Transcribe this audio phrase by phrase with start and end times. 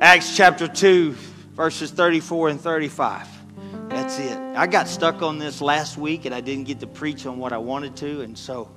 [0.00, 1.12] Acts chapter 2,
[1.52, 3.28] verses 34 and 35.
[3.88, 4.36] That's it.
[4.56, 7.52] I got stuck on this last week and I didn't get to preach on what
[7.52, 8.68] I wanted to, and so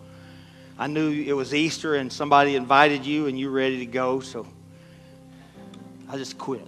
[0.78, 4.20] I knew it was Easter and somebody invited you and you were ready to go,
[4.20, 4.46] so
[6.08, 6.68] I just quit.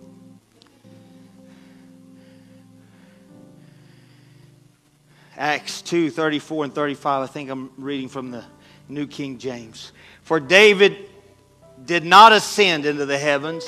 [5.38, 7.23] Acts 2 34 and 35.
[7.23, 8.43] I think I'm reading from the
[8.89, 9.91] New King James.
[10.23, 11.07] For David
[11.86, 13.63] did not ascend into the heavens,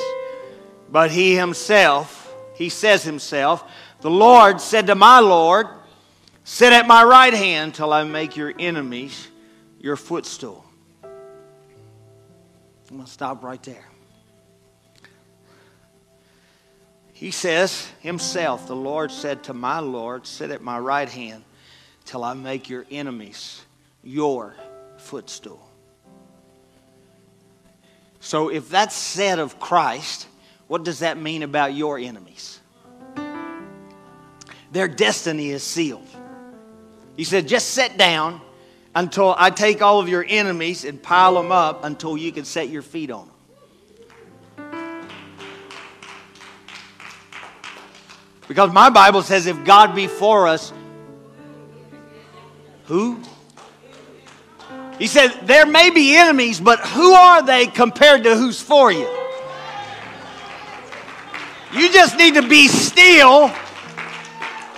[0.91, 3.63] but he himself, he says himself,
[4.01, 5.68] the Lord said to my Lord,
[6.43, 9.27] Sit at my right hand till I make your enemies
[9.79, 10.65] your footstool.
[11.04, 13.85] I'm going to stop right there.
[17.13, 21.43] He says himself, the Lord said to my Lord, Sit at my right hand
[22.05, 23.61] till I make your enemies
[24.04, 24.55] your
[24.97, 25.65] footstool.
[28.19, 30.27] So, if that's said of Christ,
[30.71, 32.58] what does that mean about your enemies?
[34.72, 36.08] Their destiny is sealed.
[37.17, 38.39] He said, just sit down
[38.95, 42.69] until I take all of your enemies and pile them up until you can set
[42.69, 43.30] your feet on
[44.55, 44.72] them.
[48.47, 50.72] Because my Bible says, if God be for us,
[52.85, 53.19] who?
[54.97, 59.20] He said, There may be enemies, but who are they compared to who's for you?
[61.73, 63.52] You just need to be still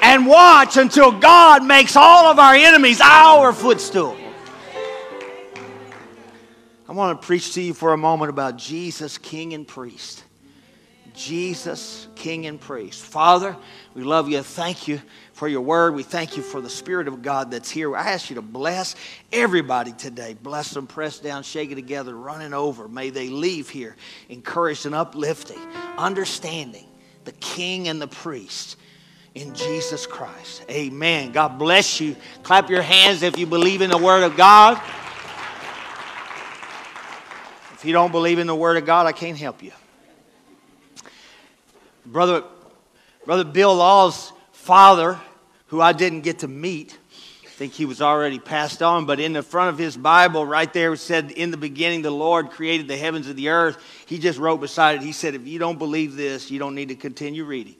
[0.01, 4.15] and watch until God makes all of our enemies our footstool.
[6.87, 10.23] I want to preach to you for a moment about Jesus, King and Priest.
[11.15, 13.03] Jesus, King and Priest.
[13.03, 13.55] Father,
[13.95, 14.43] we love you.
[14.43, 15.01] Thank you
[15.33, 15.95] for your word.
[15.95, 17.95] We thank you for the Spirit of God that's here.
[17.95, 18.95] I ask you to bless
[19.31, 20.35] everybody today.
[20.41, 22.87] Bless them, press down, shake it together, running over.
[22.87, 23.95] May they leave here
[24.29, 25.59] encouraged and uplifting,
[25.97, 26.85] understanding
[27.25, 28.77] the King and the priest
[29.33, 30.63] in Jesus Christ.
[30.69, 31.31] Amen.
[31.31, 32.15] God bless you.
[32.43, 34.79] Clap your hands if you believe in the Word of God.
[37.73, 39.71] If you don't believe in the Word of God, I can't help you.
[42.05, 42.43] Brother,
[43.25, 44.32] Brother Bill Law's
[44.63, 45.19] father,
[45.67, 46.97] who I didn't get to meet,
[47.43, 50.71] I think he was already passed on, but in the front of his Bible, right
[50.71, 53.77] there, it said, In the beginning, the Lord created the heavens and the earth.
[54.05, 56.87] He just wrote beside it, He said, If you don't believe this, you don't need
[56.87, 57.75] to continue reading.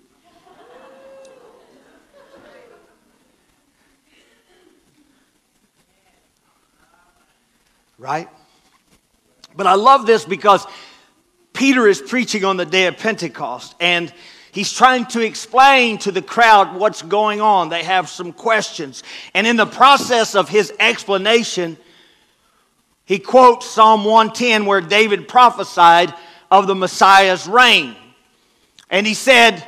[7.97, 8.27] Right?
[9.55, 10.67] But I love this because
[11.53, 14.13] Peter is preaching on the day of Pentecost, and
[14.53, 17.69] He's trying to explain to the crowd what's going on.
[17.69, 19.01] They have some questions.
[19.33, 21.75] And in the process of his explanation,
[23.05, 26.13] he quotes Psalm 110, where David prophesied
[26.51, 27.95] of the Messiah's reign.
[28.91, 29.67] And he said,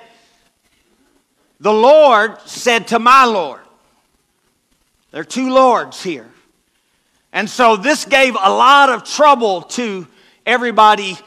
[1.59, 3.62] The Lord said to my Lord,
[5.09, 6.29] there are two Lords here.
[7.34, 10.06] And so this gave a lot of trouble to
[10.45, 11.18] everybody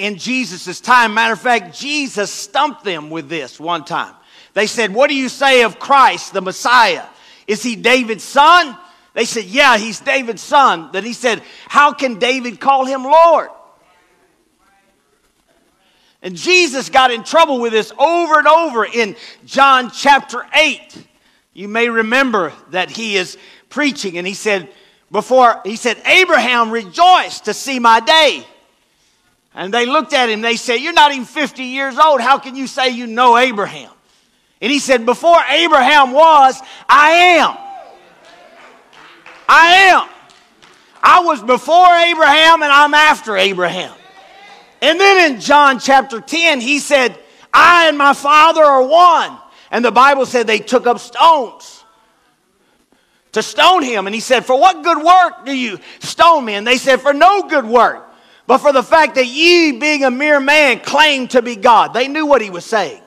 [0.00, 1.14] in Jesus' time.
[1.14, 4.14] Matter of fact, Jesus stumped them with this one time.
[4.54, 7.04] They said, What do you say of Christ, the Messiah?
[7.46, 8.76] Is he David's son?
[9.14, 10.90] They said, Yeah, he's David's son.
[10.92, 13.50] Then he said, How can David call him Lord?
[16.22, 21.06] And Jesus got in trouble with this over and over in John chapter 8.
[21.52, 23.38] You may remember that he is
[23.68, 24.70] preaching and he said,
[25.10, 28.46] before he said, Abraham rejoiced to see my day.
[29.54, 32.20] And they looked at him, they said, You're not even 50 years old.
[32.20, 33.90] How can you say you know Abraham?
[34.60, 37.56] And he said, Before Abraham was, I am.
[39.48, 40.08] I am.
[41.02, 43.92] I was before Abraham and I'm after Abraham.
[44.82, 47.18] And then in John chapter 10, he said,
[47.52, 49.36] I and my Father are one.
[49.70, 51.84] And the Bible said they took up stones
[53.32, 54.06] to stone him.
[54.06, 56.54] And he said, For what good work do you stone me?
[56.54, 58.09] And they said, For no good work
[58.50, 61.94] but for the fact that ye, being a mere man, claim to be God.
[61.94, 63.00] They knew what he was saying.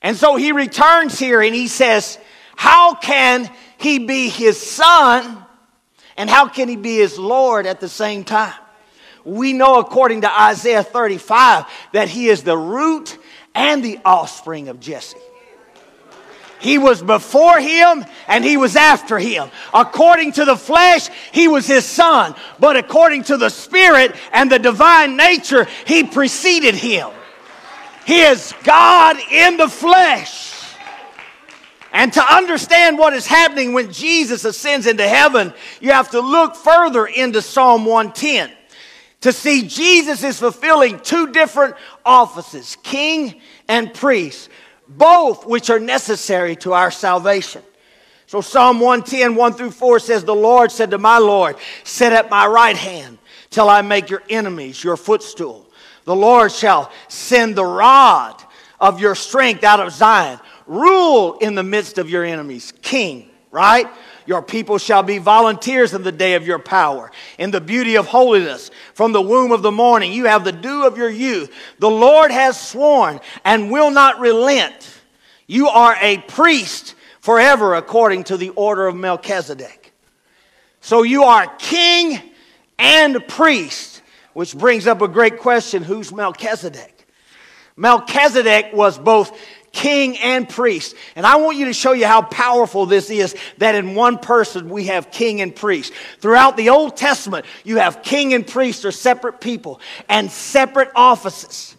[0.00, 2.16] And so he returns here and he says,
[2.56, 5.44] How can he be his son
[6.16, 8.54] and how can he be his Lord at the same time?
[9.26, 13.18] We know, according to Isaiah 35, that he is the root
[13.54, 15.18] and the offspring of Jesse.
[16.64, 19.50] He was before him and he was after him.
[19.74, 22.34] According to the flesh, he was his son.
[22.58, 27.10] But according to the spirit and the divine nature, he preceded him.
[28.06, 30.54] He is God in the flesh.
[31.92, 35.52] And to understand what is happening when Jesus ascends into heaven,
[35.82, 38.50] you have to look further into Psalm 110.
[39.20, 41.74] to see Jesus is fulfilling two different
[42.06, 43.38] offices king
[43.68, 44.48] and priest,
[44.96, 47.62] both which are necessary to our salvation.
[48.26, 52.30] So Psalm 110, 1 through 4 says, The Lord said to my Lord, Sit at
[52.30, 53.18] my right hand
[53.50, 55.68] till I make your enemies your footstool.
[56.04, 58.42] The Lord shall send the rod
[58.80, 60.38] of your strength out of Zion.
[60.66, 62.72] Rule in the midst of your enemies.
[62.82, 63.86] King, right?
[64.26, 68.06] Your people shall be volunteers in the day of your power, in the beauty of
[68.06, 68.70] holiness.
[68.94, 71.52] From the womb of the morning, you have the dew of your youth.
[71.78, 74.90] The Lord has sworn and will not relent.
[75.46, 79.92] You are a priest forever according to the order of Melchizedek.
[80.80, 82.20] So you are king
[82.78, 87.06] and priest, which brings up a great question who's Melchizedek?
[87.76, 89.36] Melchizedek was both
[89.74, 90.94] king and priest.
[91.16, 94.70] And I want you to show you how powerful this is that in one person
[94.70, 95.92] we have king and priest.
[96.20, 101.76] Throughout the Old Testament, you have king and priest are separate people and separate offices.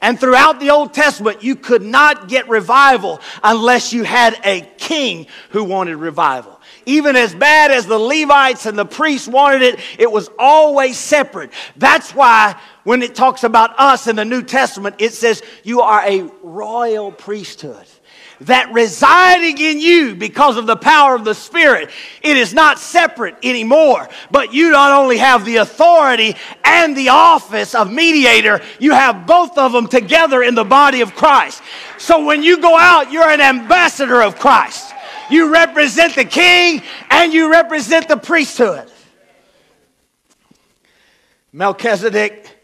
[0.00, 5.26] And throughout the Old Testament, you could not get revival unless you had a king
[5.50, 6.60] who wanted revival.
[6.86, 11.50] Even as bad as the Levites and the priests wanted it, it was always separate.
[11.76, 16.00] That's why when it talks about us in the New Testament, it says you are
[16.08, 17.84] a royal priesthood
[18.40, 21.90] that residing in you because of the power of the Spirit,
[22.22, 24.08] it is not separate anymore.
[24.30, 29.58] But you not only have the authority and the office of mediator, you have both
[29.58, 31.62] of them together in the body of Christ.
[31.98, 34.94] So when you go out, you're an ambassador of Christ.
[35.30, 36.80] You represent the king
[37.10, 38.90] and you represent the priesthood.
[41.52, 42.54] Melchizedek,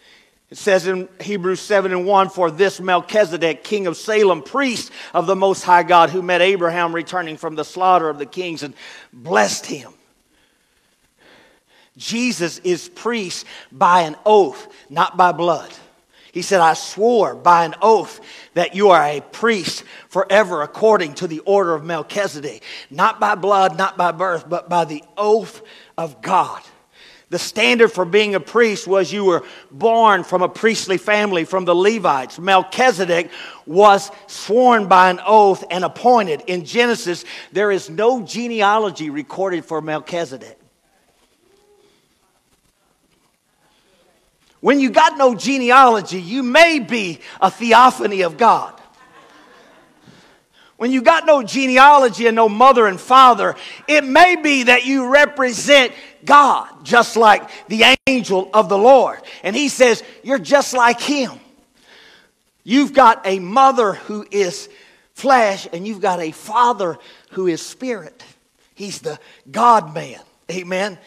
[0.50, 5.26] it says in Hebrews 7 and 1 For this Melchizedek, king of Salem, priest of
[5.26, 8.74] the Most High God, who met Abraham returning from the slaughter of the kings and
[9.12, 9.92] blessed him.
[11.96, 15.72] Jesus is priest by an oath, not by blood.
[16.32, 18.20] He said, I swore by an oath
[18.54, 23.78] that you are a priest forever according to the order of Melchizedek, not by blood,
[23.78, 25.62] not by birth, but by the oath
[25.96, 26.60] of God.
[27.34, 29.42] The standard for being a priest was you were
[29.72, 32.38] born from a priestly family, from the Levites.
[32.38, 33.28] Melchizedek
[33.66, 36.44] was sworn by an oath and appointed.
[36.46, 40.56] In Genesis, there is no genealogy recorded for Melchizedek.
[44.60, 48.80] When you got no genealogy, you may be a theophany of God.
[50.76, 53.54] When you got no genealogy and no mother and father,
[53.86, 55.92] it may be that you represent
[56.24, 59.20] God, just like the angel of the Lord.
[59.42, 61.32] And he says, You're just like him.
[62.64, 64.68] You've got a mother who is
[65.12, 66.98] flesh, and you've got a father
[67.30, 68.24] who is spirit.
[68.74, 69.18] He's the
[69.50, 70.20] God man.
[70.50, 70.98] Amen.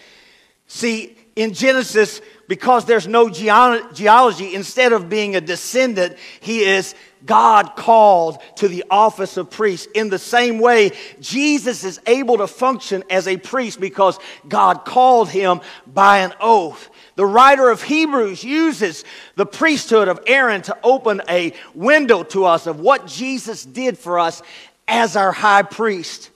[0.68, 6.96] See, in Genesis, because there's no genealogy, instead of being a descendant, he is
[7.26, 9.90] God called to the office of priest.
[9.94, 15.30] In the same way, Jesus is able to function as a priest because God called
[15.30, 16.90] him by an oath.
[17.16, 19.04] The writer of Hebrews uses
[19.36, 24.20] the priesthood of Aaron to open a window to us of what Jesus did for
[24.20, 24.42] us
[24.88, 26.30] as our high priest.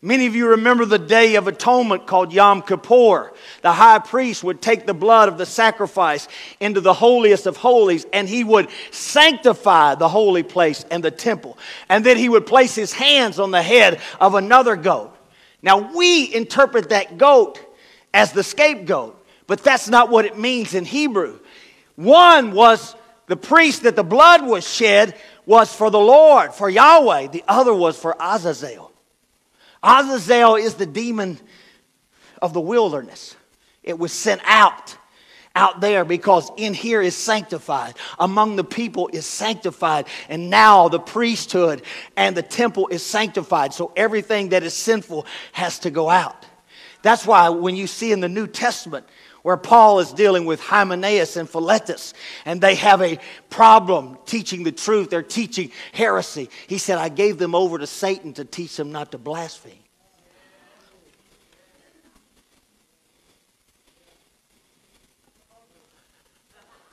[0.00, 3.32] Many of you remember the Day of Atonement called Yom Kippur.
[3.62, 6.28] The high priest would take the blood of the sacrifice
[6.60, 11.58] into the holiest of holies and he would sanctify the holy place and the temple.
[11.88, 15.16] And then he would place his hands on the head of another goat.
[15.62, 17.60] Now, we interpret that goat
[18.14, 21.40] as the scapegoat, but that's not what it means in Hebrew.
[21.96, 22.94] One was
[23.26, 27.74] the priest that the blood was shed was for the Lord, for Yahweh, the other
[27.74, 28.87] was for Azazel.
[29.82, 31.38] Azazel is the demon
[32.42, 33.36] of the wilderness.
[33.82, 34.96] It was sent out,
[35.54, 37.94] out there because in here is sanctified.
[38.18, 40.06] Among the people is sanctified.
[40.28, 41.82] And now the priesthood
[42.16, 43.72] and the temple is sanctified.
[43.72, 46.46] So everything that is sinful has to go out.
[47.02, 49.06] That's why when you see in the New Testament,
[49.42, 52.14] where Paul is dealing with Hymenaeus and Philetus,
[52.44, 53.18] and they have a
[53.50, 55.10] problem teaching the truth.
[55.10, 56.50] They're teaching heresy.
[56.66, 59.72] He said, I gave them over to Satan to teach them not to blaspheme.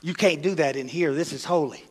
[0.02, 1.12] You can't do that in here.
[1.12, 1.84] This is holy.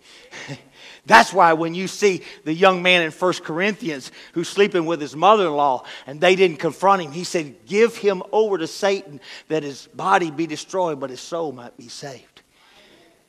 [1.06, 5.16] That's why when you see the young man in 1 Corinthians who's sleeping with his
[5.16, 9.22] mother in law and they didn't confront him, he said, Give him over to Satan
[9.48, 12.42] that his body be destroyed, but his soul might be saved.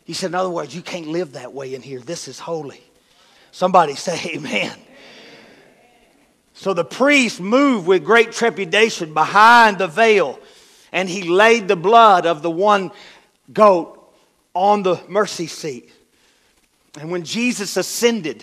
[0.04, 2.00] He said, In other words, you can't live that way in here.
[2.00, 2.83] This is holy.
[3.50, 4.73] Somebody say, Amen.
[6.54, 10.38] So the priest moved with great trepidation behind the veil,
[10.90, 12.90] and he laid the blood of the one
[13.52, 14.11] goat
[14.54, 15.92] on the mercy seat.
[16.96, 18.42] And when Jesus ascended,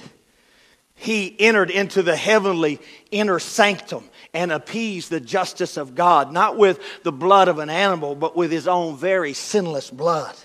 [0.96, 2.80] he entered into the heavenly
[3.12, 8.16] inner sanctum and appeased the justice of God, not with the blood of an animal,
[8.16, 10.36] but with his own very sinless blood.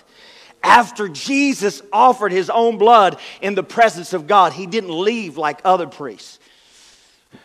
[0.61, 5.61] After Jesus offered his own blood in the presence of God, he didn't leave like
[5.63, 6.39] other priests.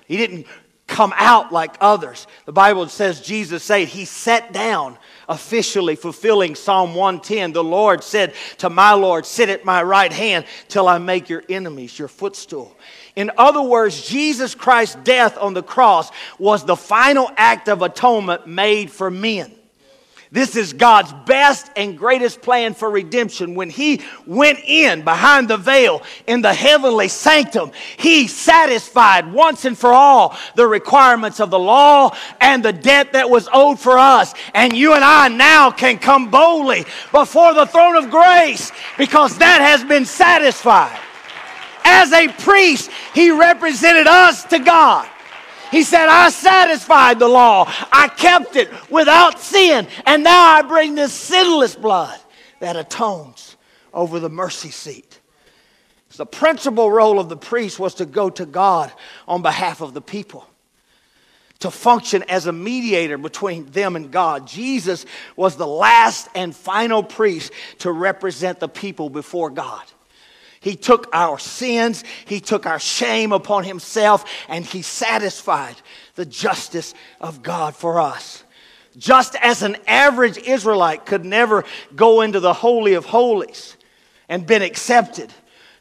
[0.06, 0.46] He didn't
[0.86, 2.26] come out like others.
[2.44, 7.52] The Bible says Jesus said he sat down officially fulfilling Psalm 110.
[7.52, 11.42] The Lord said to my Lord, Sit at my right hand till I make your
[11.48, 12.76] enemies your footstool.
[13.16, 18.46] In other words, Jesus Christ's death on the cross was the final act of atonement
[18.46, 19.52] made for men.
[20.34, 23.54] This is God's best and greatest plan for redemption.
[23.54, 29.78] When He went in behind the veil in the heavenly sanctum, He satisfied once and
[29.78, 34.34] for all the requirements of the law and the debt that was owed for us.
[34.54, 39.60] And you and I now can come boldly before the throne of grace because that
[39.60, 40.98] has been satisfied.
[41.84, 45.08] As a priest, He represented us to God.
[45.74, 47.64] He said, I satisfied the law.
[47.90, 49.88] I kept it without sin.
[50.06, 52.16] And now I bring this sinless blood
[52.60, 53.56] that atones
[53.92, 55.18] over the mercy seat.
[56.16, 58.92] The principal role of the priest was to go to God
[59.26, 60.46] on behalf of the people,
[61.58, 64.46] to function as a mediator between them and God.
[64.46, 65.04] Jesus
[65.34, 69.82] was the last and final priest to represent the people before God.
[70.64, 75.76] He took our sins, He took our shame upon Himself, and He satisfied
[76.14, 78.42] the justice of God for us.
[78.96, 83.76] Just as an average Israelite could never go into the Holy of Holies
[84.26, 85.30] and been accepted.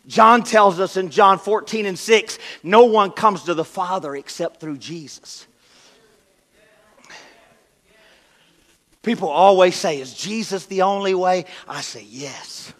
[0.05, 4.59] John tells us in John 14 and 6 no one comes to the Father except
[4.59, 5.47] through Jesus.
[9.01, 11.45] People always say, Is Jesus the only way?
[11.69, 12.73] I say, Yes.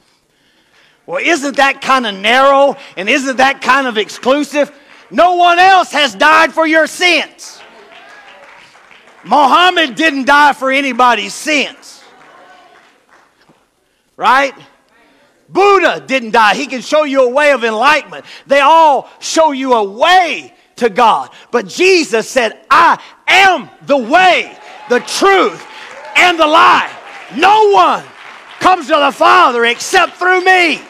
[1.06, 4.72] Well, isn't that kind of narrow and isn't that kind of exclusive?
[5.12, 7.62] No one else has died for your sins.
[9.26, 12.04] Muhammad didn't die for anybody's sins.
[14.16, 14.54] Right?
[15.50, 16.56] Buddha didn't die.
[16.56, 18.26] He can show you a way of enlightenment.
[18.48, 21.30] They all show you a way to God.
[21.52, 24.58] But Jesus said, I am the way,
[24.90, 25.66] the truth,
[26.16, 26.92] and the life.
[27.36, 28.04] No one
[28.60, 30.82] comes to the Father except through me.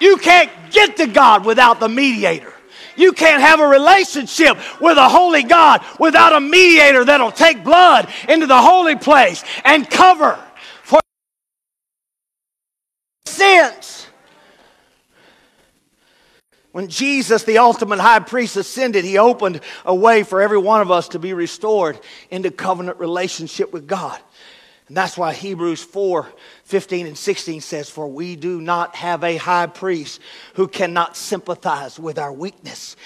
[0.00, 2.52] You can't get to God without the mediator.
[2.96, 8.08] You can't have a relationship with a holy God without a mediator that'll take blood
[8.28, 10.38] into the holy place and cover
[10.82, 11.00] for
[13.26, 14.06] sins.
[16.72, 20.90] When Jesus, the ultimate high priest, ascended, he opened a way for every one of
[20.90, 21.98] us to be restored
[22.30, 24.20] into covenant relationship with God.
[24.88, 26.28] And that's why Hebrews 4
[26.64, 30.20] 15 and 16 says, For we do not have a high priest
[30.54, 32.96] who cannot sympathize with our weakness,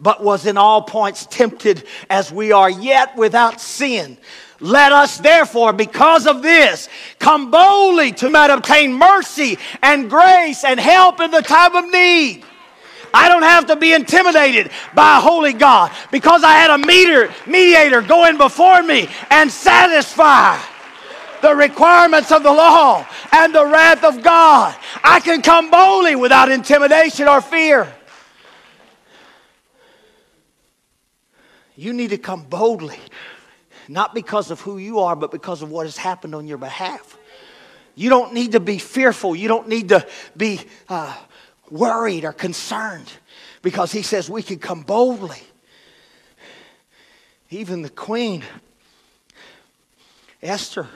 [0.00, 4.18] but was in all points tempted as we are, yet without sin.
[4.60, 6.88] Let us therefore, because of this,
[7.20, 12.44] come boldly to might obtain mercy and grace and help in the time of need.
[13.14, 17.32] I don't have to be intimidated by a holy God because I had a meter,
[17.46, 20.60] mediator going before me and satisfy
[21.40, 24.76] the requirements of the law and the wrath of God.
[25.02, 27.92] I can come boldly without intimidation or fear.
[31.76, 32.98] You need to come boldly,
[33.86, 37.16] not because of who you are, but because of what has happened on your behalf.
[37.94, 39.36] You don't need to be fearful.
[39.36, 41.16] You don't need to be uh,
[41.70, 43.12] worried or concerned
[43.62, 45.42] because he says we can come boldly.
[47.50, 48.42] Even the queen,
[50.42, 50.88] Esther,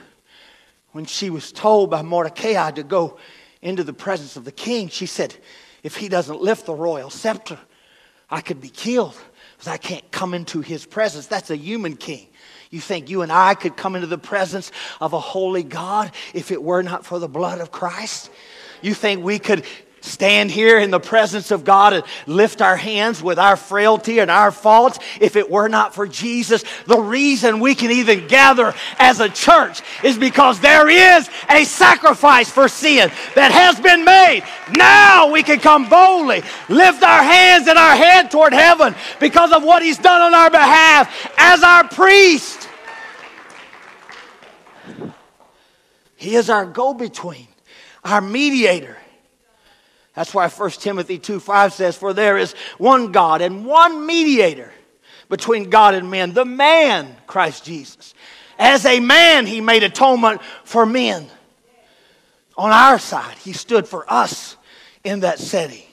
[0.93, 3.17] when she was told by Mordecai to go
[3.61, 5.35] into the presence of the king, she said,
[5.83, 7.59] If he doesn't lift the royal scepter,
[8.29, 9.17] I could be killed
[9.53, 11.27] because I can't come into his presence.
[11.27, 12.27] That's a human king.
[12.69, 16.51] You think you and I could come into the presence of a holy God if
[16.51, 18.31] it were not for the blood of Christ?
[18.81, 19.65] You think we could
[20.03, 24.29] stand here in the presence of God and lift our hands with our frailty and
[24.29, 26.63] our faults if it were not for Jesus.
[26.85, 32.49] The reason we can even gather as a church is because there is a sacrifice
[32.49, 34.43] for sin that has been made.
[34.75, 39.63] Now we can come boldly, lift our hands and our head toward heaven because of
[39.63, 42.67] what He's done on our behalf as our priest.
[46.17, 47.47] He is our go between,
[48.03, 48.97] our mediator.
[50.13, 54.71] That's why 1 Timothy 2 5 says, For there is one God and one mediator
[55.29, 58.13] between God and men, the man, Christ Jesus.
[58.59, 61.29] As a man, he made atonement for men.
[62.55, 63.35] on our side.
[63.39, 64.57] He stood for us
[65.03, 65.83] in that setting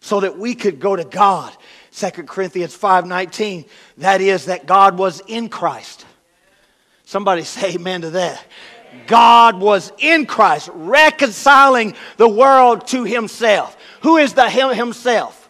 [0.00, 1.52] so that we could go to God.
[1.90, 3.64] 2 Corinthians 5:19
[3.98, 6.04] that is that God was in Christ.
[7.04, 8.44] Somebody say amen to that.
[9.06, 13.76] God was in Christ reconciling the world to himself.
[14.02, 15.48] Who is the him himself?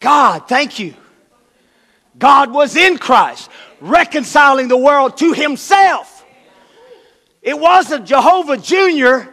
[0.00, 0.94] God, thank you.
[2.18, 3.50] God was in Christ
[3.80, 6.24] reconciling the world to himself.
[7.42, 9.30] It wasn't Jehovah Jr.,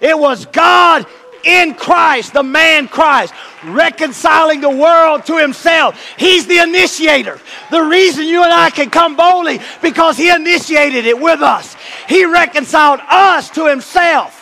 [0.00, 1.06] it was God
[1.44, 3.34] in Christ, the man Christ,
[3.64, 6.00] reconciling the world to himself.
[6.18, 7.40] He's the initiator.
[7.70, 11.76] The reason you and I can come boldly because he initiated it with us.
[12.08, 14.40] He reconciled us to himself.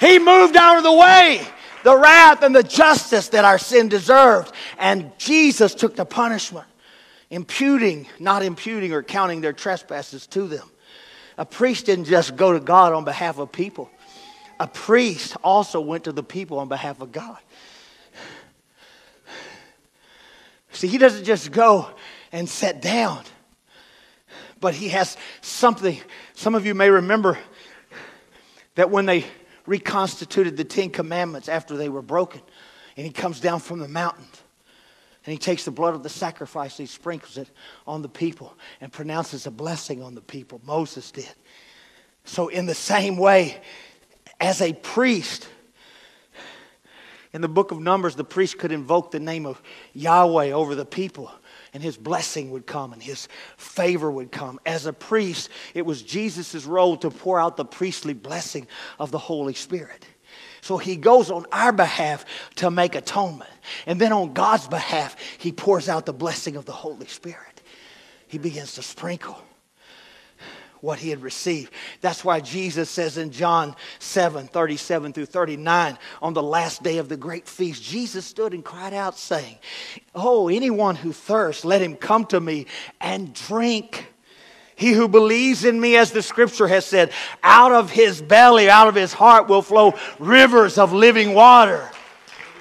[0.00, 1.46] He moved out of the way
[1.82, 4.52] the wrath and the justice that our sin deserved.
[4.78, 6.66] And Jesus took the punishment,
[7.30, 10.68] imputing, not imputing or counting their trespasses to them.
[11.38, 13.90] A priest didn't just go to God on behalf of people,
[14.62, 17.36] a priest also went to the people on behalf of God.
[20.70, 21.90] See, he doesn't just go
[22.30, 23.24] and sit down,
[24.60, 26.00] but he has something.
[26.34, 27.40] Some of you may remember
[28.76, 29.24] that when they
[29.66, 32.40] reconstituted the Ten Commandments after they were broken,
[32.96, 34.26] and he comes down from the mountain.
[35.26, 37.50] And he takes the blood of the sacrifice, he sprinkles it
[37.84, 40.60] on the people and pronounces a blessing on the people.
[40.64, 41.34] Moses did.
[42.24, 43.60] So, in the same way,
[44.42, 45.48] as a priest,
[47.32, 49.62] in the book of Numbers, the priest could invoke the name of
[49.94, 51.32] Yahweh over the people,
[51.72, 54.60] and his blessing would come and his favor would come.
[54.66, 58.66] As a priest, it was Jesus' role to pour out the priestly blessing
[58.98, 60.04] of the Holy Spirit.
[60.60, 63.50] So he goes on our behalf to make atonement.
[63.86, 67.62] And then on God's behalf, he pours out the blessing of the Holy Spirit.
[68.26, 69.42] He begins to sprinkle
[70.82, 71.72] what he had received.
[72.00, 77.08] That's why Jesus says in John 7 37 through 39, on the last day of
[77.08, 79.58] the great feast, Jesus stood and cried out, saying,
[80.14, 82.66] Oh, anyone who thirsts, let him come to me
[83.00, 84.08] and drink.
[84.74, 87.12] He who believes in me, as the scripture has said,
[87.44, 91.88] out of his belly, out of his heart will flow rivers of living water.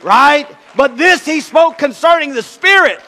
[0.03, 0.47] Right?
[0.75, 3.01] But this he spoke concerning the Spirit,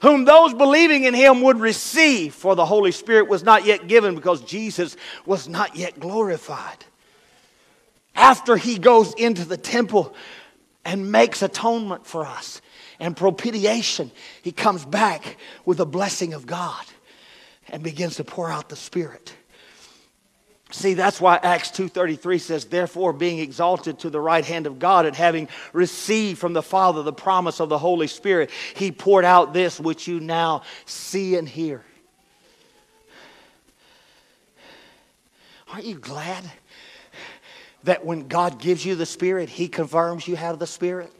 [0.00, 4.14] whom those believing in him would receive, for the Holy Spirit was not yet given
[4.14, 6.84] because Jesus was not yet glorified.
[8.14, 10.14] After he goes into the temple
[10.84, 12.60] and makes atonement for us
[12.98, 14.10] and propitiation,
[14.42, 16.84] he comes back with the blessing of God
[17.68, 19.34] and begins to pour out the Spirit.
[20.70, 25.06] See, that's why Acts 2:33 says, "Therefore, being exalted to the right hand of God
[25.06, 29.54] and having received from the Father the promise of the Holy Spirit, he poured out
[29.54, 31.84] this which you now see and hear."
[35.72, 36.44] Aren't you glad
[37.84, 41.12] that when God gives you the Spirit, he confirms you have the Spirit?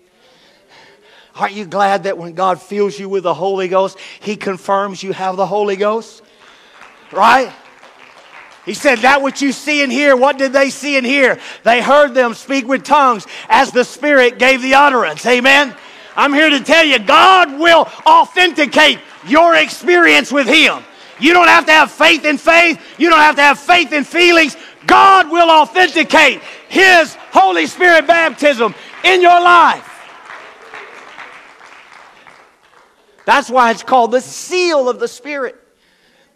[1.35, 5.13] Aren't you glad that when God fills you with the Holy Ghost, he confirms you
[5.13, 6.23] have the Holy Ghost?
[7.13, 7.53] Right?
[8.69, 11.41] He said, That which you see and hear, what did they see and hear?
[11.65, 15.25] They heard them speak with tongues as the Spirit gave the utterance.
[15.25, 15.75] Amen?
[16.15, 20.83] I'm here to tell you, God will authenticate your experience with Him.
[21.19, 24.05] You don't have to have faith in faith, you don't have to have faith in
[24.05, 24.55] feelings.
[24.87, 29.87] God will authenticate His Holy Spirit baptism in your life.
[33.25, 35.59] That's why it's called the seal of the Spirit.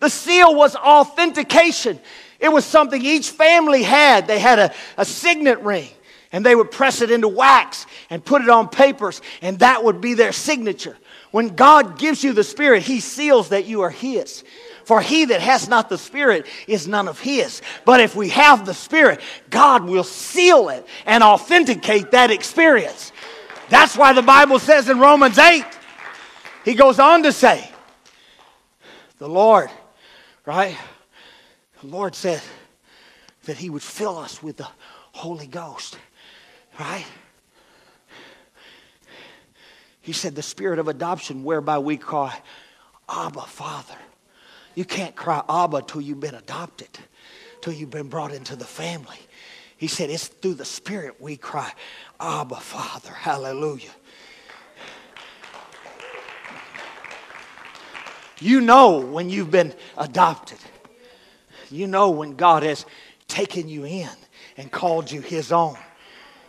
[0.03, 2.01] The seal was authentication.
[2.41, 4.27] It was something each family had.
[4.27, 5.91] They had a, a signet ring,
[6.33, 10.01] and they would press it into wax and put it on papers, and that would
[10.01, 10.99] be their signature.
[11.31, 14.43] When God gives you the Spirit, He seals that you are His.
[14.85, 17.63] For he that has not the Spirit is none of his.
[17.85, 23.13] But if we have the Spirit, God will seal it and authenticate that experience.
[23.69, 25.65] That's why the Bible says in Romans 8,
[26.65, 27.71] he goes on to say,
[29.19, 29.71] The Lord
[30.47, 30.77] right?
[31.81, 32.43] The Lord said
[33.45, 34.69] that He would fill us with the
[35.13, 35.99] Holy Ghost,
[36.79, 37.07] right?
[40.01, 42.37] He said, the spirit of adoption whereby we cry,
[43.09, 43.95] Abba, Father.
[44.75, 46.89] You can't cry Abba till you've been adopted,
[47.61, 49.19] till you've been brought into the family.
[49.77, 51.73] He said, it's through the Spirit we cry,
[52.19, 53.13] Abba, Father.
[53.13, 53.91] Hallelujah.
[58.43, 60.59] You know when you've been adopted.
[61.71, 62.85] You know when God has
[63.29, 64.11] taken you in
[64.57, 65.77] and called you his own.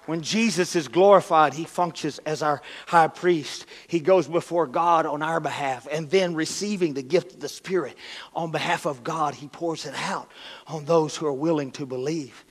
[0.07, 3.67] When Jesus is glorified, he functions as our high priest.
[3.87, 7.95] He goes before God on our behalf, and then receiving the gift of the Spirit
[8.35, 10.29] on behalf of God, he pours it out
[10.67, 12.43] on those who are willing to believe.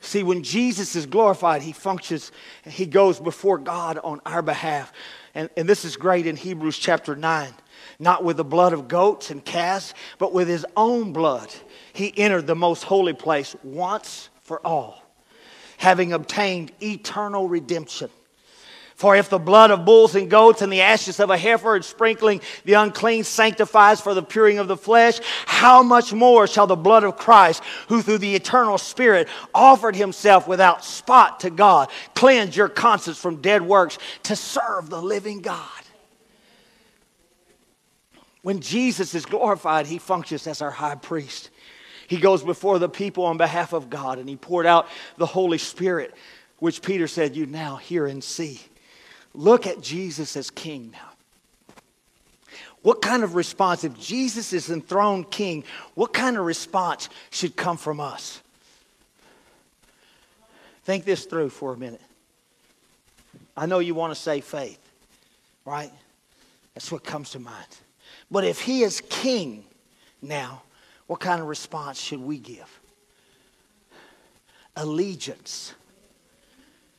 [0.00, 2.30] See, when Jesus is glorified, he functions,
[2.64, 4.92] he goes before God on our behalf.
[5.34, 7.52] And, and this is great in Hebrews chapter 9.
[7.98, 11.52] Not with the blood of goats and calves, but with his own blood.
[11.92, 15.02] He entered the most holy place once for all,
[15.76, 18.10] having obtained eternal redemption.
[19.00, 21.82] For if the blood of bulls and goats and the ashes of a heifer and
[21.82, 26.76] sprinkling the unclean sanctifies for the puring of the flesh, how much more shall the
[26.76, 32.54] blood of Christ, who through the eternal Spirit offered himself without spot to God, cleanse
[32.54, 35.79] your conscience from dead works to serve the living God?
[38.42, 41.50] When Jesus is glorified, he functions as our high priest.
[42.08, 45.58] He goes before the people on behalf of God and he poured out the Holy
[45.58, 46.14] Spirit,
[46.58, 48.60] which Peter said, You now hear and see.
[49.34, 51.10] Look at Jesus as king now.
[52.82, 57.76] What kind of response, if Jesus is enthroned king, what kind of response should come
[57.76, 58.40] from us?
[60.84, 62.00] Think this through for a minute.
[63.56, 64.80] I know you want to say faith,
[65.66, 65.92] right?
[66.74, 67.76] That's what comes to mind.
[68.30, 69.64] But if he is king
[70.22, 70.62] now,
[71.06, 72.80] what kind of response should we give?
[74.76, 75.74] Allegiance.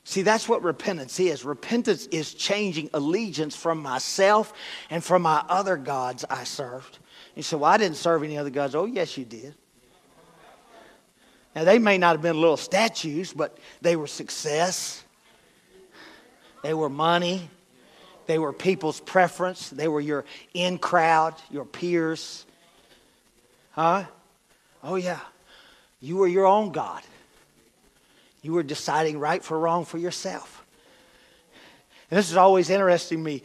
[0.04, 1.44] See, that's what repentance is.
[1.44, 4.52] Repentance is changing allegiance from myself
[4.90, 6.98] and from my other gods I served.
[7.34, 8.74] You say, Well, I didn't serve any other gods.
[8.74, 9.54] Oh, yes, you did.
[11.54, 15.04] Now, they may not have been little statues, but they were success,
[16.62, 17.48] they were money,
[18.26, 22.46] they were people's preference, they were your in crowd, your peers.
[23.72, 24.04] Huh?
[24.82, 25.20] Oh, yeah.
[26.00, 27.02] You were your own God.
[28.42, 30.64] You were deciding right for wrong for yourself.
[32.10, 33.42] And this is always interesting me.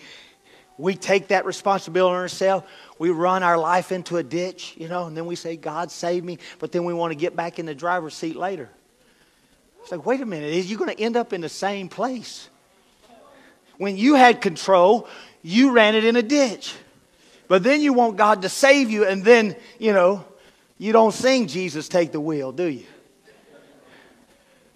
[0.78, 2.66] We take that responsibility on ourselves.
[3.00, 6.24] We run our life into a ditch, you know, and then we say, God save
[6.24, 8.70] me, but then we want to get back in the driver's seat later.
[9.82, 12.50] It's like, wait a minute, is you going to end up in the same place?
[13.78, 15.08] When you had control,
[15.42, 16.74] you ran it in a ditch.
[17.48, 20.26] But then you want God to save you, and then, you know,
[20.78, 22.86] you don't sing Jesus Take the Wheel, do you?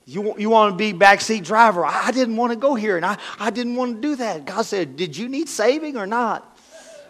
[0.06, 1.86] You, you want to be backseat driver.
[1.86, 4.46] I didn't want to go here and I, I didn't want to do that.
[4.46, 6.58] God said, Did you need saving or not?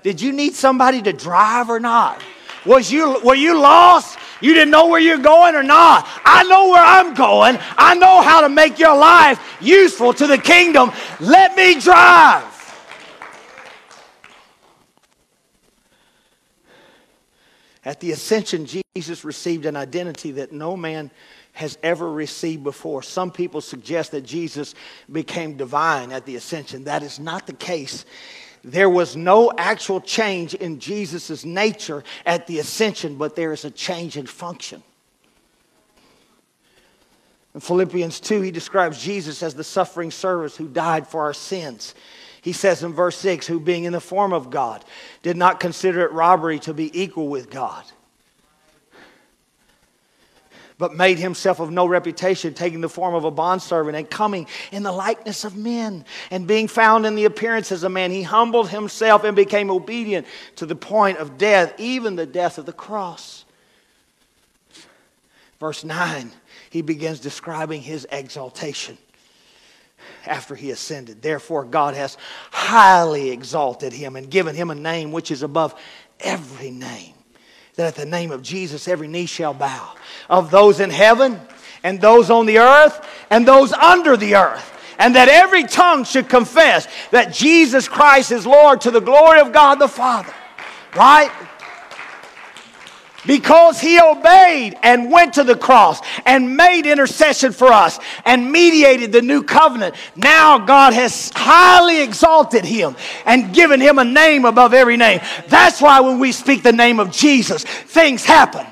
[0.04, 2.22] Did you need somebody to drive or not?
[2.66, 4.20] Was you, were you lost?
[4.42, 6.08] You didn't know where you're going or not?
[6.26, 7.58] I know where I'm going.
[7.78, 10.92] I know how to make your life useful to the kingdom.
[11.20, 12.48] Let me drive.
[17.84, 21.10] At the ascension, Jesus received an identity that no man
[21.62, 23.04] has ever received before.
[23.04, 24.74] Some people suggest that Jesus
[25.12, 26.86] became divine at the ascension.
[26.86, 28.04] That is not the case.
[28.64, 33.72] There was no actual change in Jesus' nature at the ascension, but there is a
[33.72, 34.84] change in function.
[37.54, 41.94] In Philippians 2, he describes Jesus as the suffering servant who died for our sins.
[42.42, 44.84] He says in verse 6, who being in the form of God,
[45.22, 47.84] did not consider it robbery to be equal with God
[50.82, 54.82] but made himself of no reputation, taking the form of a bondservant and coming in
[54.82, 56.04] the likeness of men.
[56.32, 60.26] And being found in the appearance as a man, he humbled himself and became obedient
[60.56, 63.46] to the point of death, even the death of the cross.
[65.60, 66.32] Verse 9,
[66.72, 68.98] he begins describing his exaltation
[70.26, 71.22] after he ascended.
[71.22, 72.18] Therefore, God has
[72.50, 75.80] highly exalted him and given him a name which is above
[76.20, 77.14] every name
[77.76, 79.96] that at the name of Jesus every knee shall bow,
[80.30, 81.40] of those in heaven
[81.84, 84.68] and those on the earth and those under the earth.
[85.00, 89.52] And that every tongue should confess that Jesus Christ is Lord to the glory of
[89.52, 90.34] God the Father.
[90.96, 91.32] Right?
[93.26, 99.12] Because he obeyed and went to the cross and made intercession for us and mediated
[99.12, 99.96] the new covenant.
[100.16, 105.22] Now God has highly exalted him and given him a name above every name.
[105.48, 108.66] That's why when we speak the name of Jesus, things happen.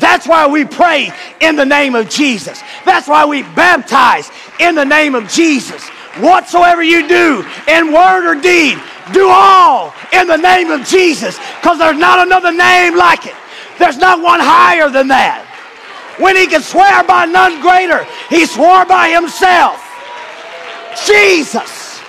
[0.00, 2.62] That's why we pray in the name of Jesus.
[2.84, 4.30] That's why we baptize
[4.60, 5.88] in the name of Jesus.
[6.20, 8.78] Whatsoever you do in word or deed,
[9.12, 13.34] do all in the name of Jesus because there's not another name like it.
[13.78, 15.44] There's not one higher than that.
[16.18, 19.78] When he can swear by none greater, he swore by himself.
[21.06, 22.00] Jesus.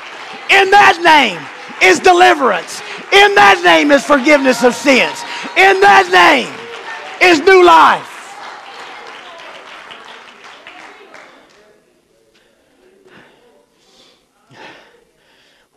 [0.49, 1.39] In that name
[1.81, 2.81] is deliverance.
[3.13, 5.21] In that name is forgiveness of sins.
[5.55, 6.49] In that name
[7.21, 8.07] is new life.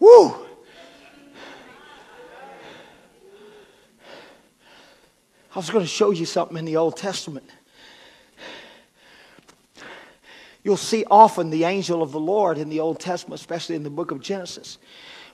[0.00, 0.41] Woo!
[5.54, 7.48] I was going to show you something in the Old Testament.
[10.64, 13.90] You'll see often the angel of the Lord in the Old Testament, especially in the
[13.90, 14.78] book of Genesis.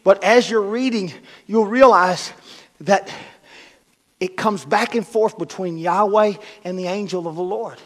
[0.02, 1.12] But as you're reading,
[1.46, 2.32] you'll realize
[2.80, 3.12] that
[4.20, 7.78] it comes back and forth between Yahweh and the angel of the Lord.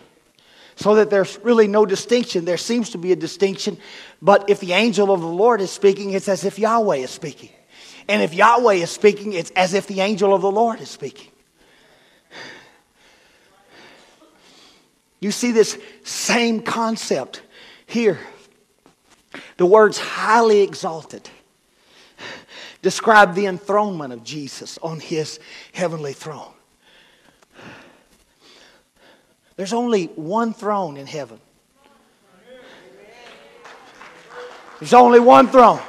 [0.76, 2.46] So that there's really no distinction.
[2.46, 3.76] There seems to be a distinction,
[4.22, 7.50] but if the angel of the Lord is speaking, it's as if Yahweh is speaking.
[8.08, 11.31] And if Yahweh is speaking, it's as if the angel of the Lord is speaking.
[15.22, 17.42] You see this same concept
[17.86, 18.18] here.
[19.56, 21.30] The words highly exalted
[22.82, 25.38] describe the enthronement of Jesus on his
[25.72, 26.52] heavenly throne.
[29.54, 31.38] There's only one throne in heaven.
[34.80, 35.80] There's only one throne.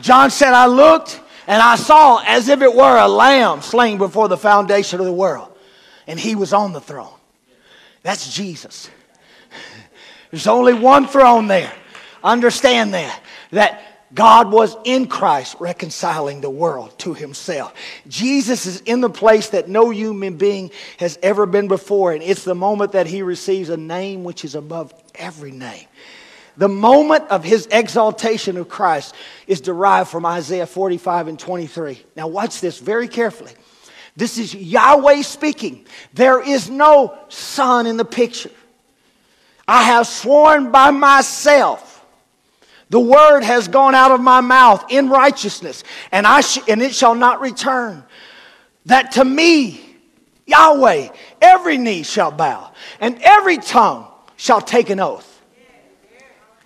[0.00, 4.28] John said, I looked and I saw as if it were a lamb slain before
[4.28, 5.56] the foundation of the world.
[6.06, 7.17] And he was on the throne.
[8.02, 8.90] That's Jesus.
[10.30, 11.72] There's only one throne there.
[12.22, 13.22] Understand that.
[13.50, 13.82] That
[14.14, 17.74] God was in Christ reconciling the world to himself.
[18.06, 22.44] Jesus is in the place that no human being has ever been before, and it's
[22.44, 25.86] the moment that he receives a name which is above every name.
[26.56, 29.14] The moment of his exaltation of Christ
[29.46, 32.02] is derived from Isaiah 45 and 23.
[32.16, 33.52] Now, watch this very carefully.
[34.18, 35.86] This is Yahweh speaking.
[36.12, 38.50] There is no son in the picture.
[39.68, 42.04] I have sworn by myself.
[42.90, 46.96] The word has gone out of my mouth in righteousness, and, I sh- and it
[46.96, 48.02] shall not return.
[48.86, 49.80] That to me,
[50.46, 55.40] Yahweh, every knee shall bow, and every tongue shall take an oath.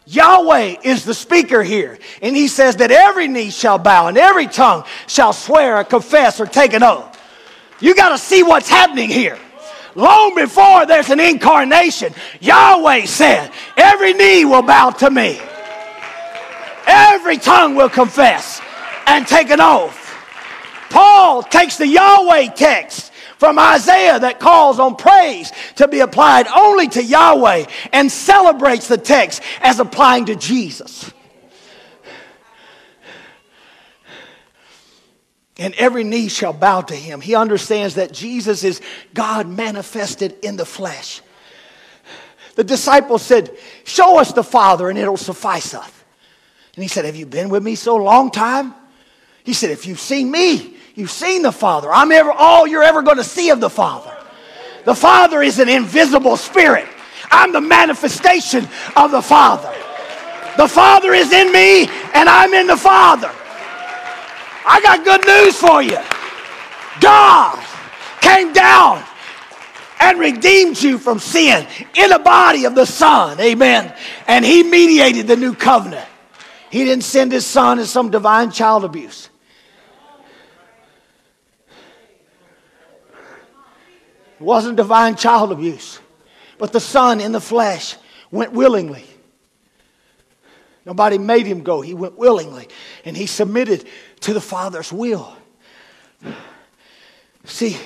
[0.07, 1.99] Yahweh is the speaker here.
[2.23, 6.41] And he says that every knee shall bow and every tongue shall swear or confess
[6.41, 7.12] or take an oath.
[7.83, 9.38] You got to see what's happening here.
[9.95, 15.38] Long before there's an incarnation, Yahweh said, Every knee will bow to me,
[16.87, 18.62] every tongue will confess
[19.07, 19.99] and take an oath.
[20.88, 26.87] Paul takes the Yahweh text from Isaiah that calls on praise to be applied only
[26.88, 31.11] to Yahweh and celebrates the text as applying to Jesus.
[35.59, 37.21] And every knee shall bow to him.
[37.21, 38.81] He understands that Jesus is
[39.12, 41.21] God manifested in the flesh.
[42.55, 45.91] The disciples said, Show us the Father and it'll suffice us.
[46.75, 48.75] And he said, Have you been with me so long time?
[49.45, 51.91] He said, If you've seen me, You've seen the Father.
[51.91, 54.15] I'm ever all you're ever going to see of the Father.
[54.85, 56.87] The Father is an invisible spirit.
[57.31, 59.73] I'm the manifestation of the Father.
[60.57, 63.33] The Father is in me, and I'm in the Father.
[64.64, 65.98] I got good news for you.
[67.01, 67.59] God
[68.20, 69.03] came down
[70.01, 73.40] and redeemed you from sin in the body of the Son.
[73.40, 73.94] Amen.
[74.27, 76.07] And He mediated the new covenant.
[76.70, 79.29] He didn't send His Son as some divine child abuse.
[84.42, 86.01] It wasn't divine child abuse.
[86.59, 87.96] But the son in the flesh
[88.33, 89.05] went willingly.
[90.85, 91.81] Nobody made him go.
[91.81, 92.68] He went willingly.
[93.05, 93.85] And he submitted
[94.22, 95.37] to the Father's will.
[97.44, 97.76] See,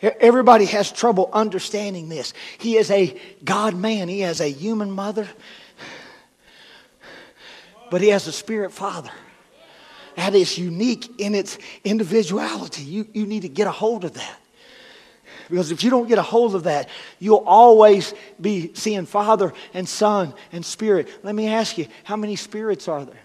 [0.00, 2.32] everybody has trouble understanding this.
[2.58, 5.28] He is a God man, he has a human mother,
[7.90, 9.10] but he has a spirit father.
[10.16, 12.82] That is unique in its individuality.
[12.82, 14.36] You, you need to get a hold of that.
[15.48, 16.88] Because if you don't get a hold of that,
[17.18, 21.08] you'll always be seeing Father and Son and Spirit.
[21.24, 23.20] Let me ask you, how many spirits are there?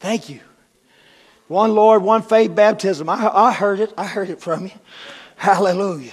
[0.00, 0.40] Thank you.
[1.48, 3.08] One Lord, one faith, baptism.
[3.08, 3.92] I, I heard it.
[3.96, 4.72] I heard it from you.
[5.36, 6.12] Hallelujah.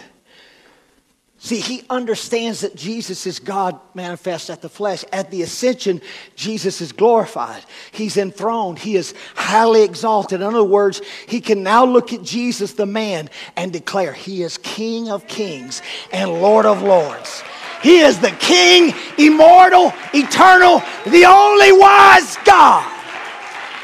[1.43, 5.03] See, he understands that Jesus is God manifest at the flesh.
[5.11, 6.01] At the ascension,
[6.37, 7.65] Jesus is glorified.
[7.91, 8.79] He's enthroned.
[8.79, 10.39] He is highly exalted.
[10.39, 14.57] In other words, he can now look at Jesus, the man, and declare he is
[14.59, 15.81] King of kings
[16.13, 17.43] and Lord of lords.
[17.81, 22.92] He is the King, immortal, eternal, the only wise God.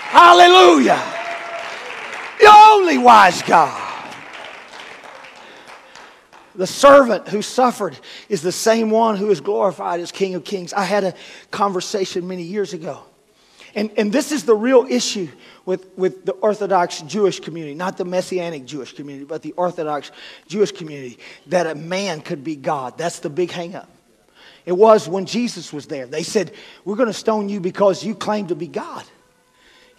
[0.10, 1.00] Hallelujah.
[2.40, 3.80] The only wise God.
[6.56, 7.96] The servant who suffered
[8.28, 10.74] is the same one who is glorified as King of Kings.
[10.74, 11.14] I had a
[11.52, 13.04] conversation many years ago.
[13.76, 15.28] And, and this is the real issue
[15.68, 20.10] with, with the Orthodox Jewish community, not the Messianic Jewish community, but the Orthodox
[20.48, 22.98] Jewish community, that a man could be God.
[22.98, 23.86] That's the big hangup.
[24.66, 26.08] It was when Jesus was there.
[26.08, 26.52] They said,
[26.84, 29.06] We're going to stone you because you claim to be God.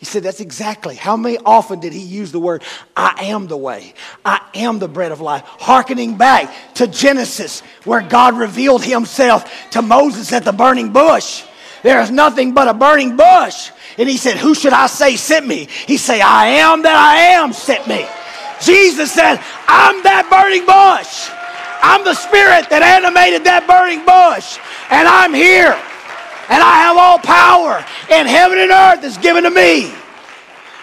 [0.01, 0.95] He said, That's exactly.
[0.97, 2.63] How many often did he use the word,
[2.97, 3.93] I am the way,
[4.25, 9.83] I am the bread of life, hearkening back to Genesis, where God revealed himself to
[9.83, 11.45] Moses at the burning bush.
[11.83, 13.71] There is nothing but a burning bush.
[13.99, 15.69] And he said, Who should I say sent me?
[15.87, 18.07] He said, I am that I am sent me.
[18.63, 19.37] Jesus said,
[19.69, 21.29] I'm that burning bush.
[21.83, 24.59] I'm the spirit that animated that burning bush.
[24.91, 25.79] And I'm here
[26.51, 27.79] and I have all power
[28.11, 29.95] in heaven and earth is given to me.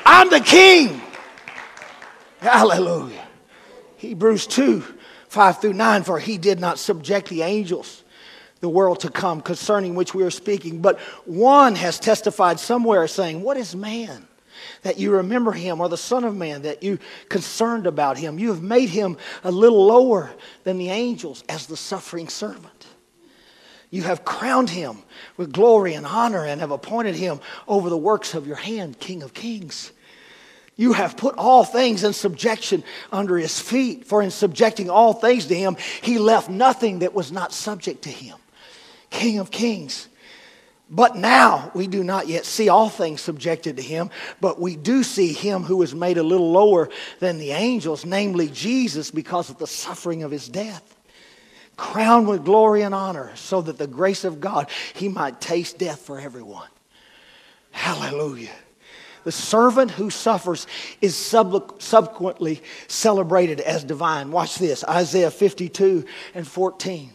[0.06, 1.02] I'm the king.
[2.40, 3.28] Hallelujah.
[3.98, 4.84] Hebrews 2
[5.28, 8.06] 5 through 9 For he did not subject the angels,
[8.62, 13.42] the world to come, concerning which we are speaking, but one has testified somewhere saying,
[13.42, 14.26] What is man?
[14.84, 18.40] That you remember him, or the Son of Man, that you concerned about him.
[18.40, 20.32] You have made him a little lower
[20.64, 22.77] than the angels as the suffering servant.
[23.90, 24.98] You have crowned him
[25.38, 29.24] with glory and honor and have appointed him over the works of your hand, King
[29.24, 29.92] of kings.
[30.76, 35.48] You have put all things in subjection under his feet, for in subjecting all things
[35.48, 38.38] to him, he left nothing that was not subject to him.
[39.10, 40.08] King of kings.
[40.90, 45.04] But now we do not yet see all things subjected to him, but we do
[45.04, 49.58] see him who was made a little lower than the angels, namely Jesus, because of
[49.58, 50.97] the suffering of his death
[51.78, 56.00] crowned with glory and honor, so that the grace of God, he might taste death
[56.00, 56.68] for everyone.
[57.72, 58.52] Hallelujah.
[59.24, 60.68] The servant who suffers
[61.02, 64.32] is subsequently celebrated as divine.
[64.32, 67.12] Watch this Isaiah 52 and 14.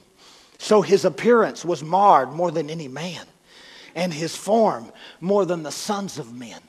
[0.58, 3.24] So his appearance was marred more than any man,
[3.94, 6.60] and his form more than the sons of men.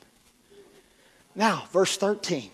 [1.34, 2.50] Now, verse 13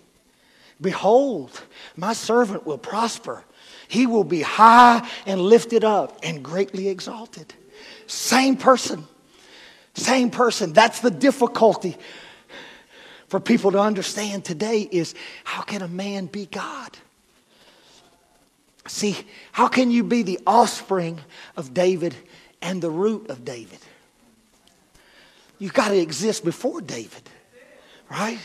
[0.80, 1.62] Behold,
[1.96, 3.44] my servant will prosper.
[3.90, 7.52] He will be high and lifted up and greatly exalted.
[8.06, 9.04] Same person.
[9.94, 10.72] Same person.
[10.72, 11.96] That's the difficulty
[13.26, 16.98] for people to understand today is how can a man be God?
[18.86, 19.16] See,
[19.50, 21.18] how can you be the offspring
[21.56, 22.14] of David
[22.62, 23.80] and the root of David?
[25.58, 27.22] You've got to exist before David,
[28.08, 28.38] right?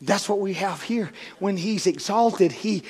[0.00, 1.10] That's what we have here.
[1.40, 2.84] When he's exalted, he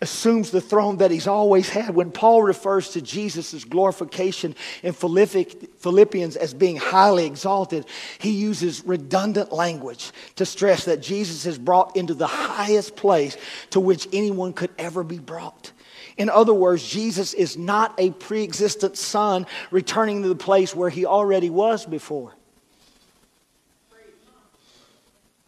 [0.00, 1.94] assumes the throne that he's always had.
[1.94, 7.86] When Paul refers to Jesus' glorification in Philippians as being highly exalted,
[8.18, 13.36] he uses redundant language to stress that Jesus is brought into the highest place
[13.70, 15.72] to which anyone could ever be brought.
[16.16, 20.88] In other words, Jesus is not a pre existent son returning to the place where
[20.90, 22.34] he already was before.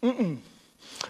[0.03, 0.37] Mm-mm.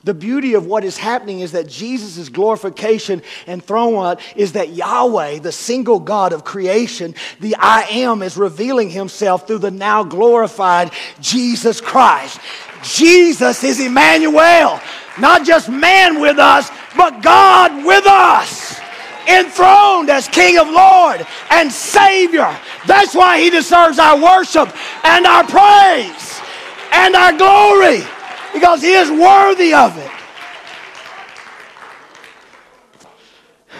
[0.04, 5.40] The beauty of what is happening is that Jesus' glorification and throne is that Yahweh,
[5.40, 10.92] the single God of creation, the I am, is revealing himself through the now glorified
[11.20, 12.40] Jesus Christ.
[12.82, 14.80] Jesus is Emmanuel,
[15.20, 18.80] not just man with us, but God with us
[19.28, 22.58] enthroned as King of Lord and Savior.
[22.88, 26.42] That's why he deserves our worship and our praise
[26.92, 28.02] and our glory
[28.54, 30.12] because he is worthy of it.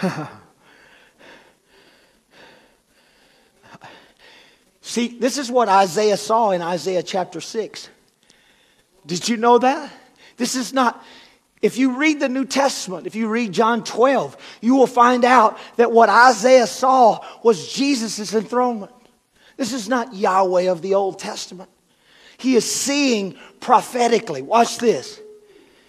[4.90, 7.88] See, this is what Isaiah saw in Isaiah chapter 6.
[9.06, 9.92] Did you know that?
[10.36, 11.04] This is not,
[11.62, 15.58] if you read the New Testament, if you read John 12, you will find out
[15.76, 18.92] that what Isaiah saw was Jesus' enthronement.
[19.56, 21.70] This is not Yahweh of the Old Testament.
[22.40, 24.42] He is seeing prophetically.
[24.42, 25.20] Watch this.